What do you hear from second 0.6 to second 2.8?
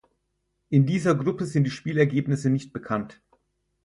In dieser Gruppe sind die Spielergebnisse nicht